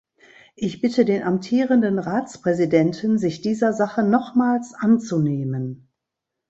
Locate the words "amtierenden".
1.21-1.99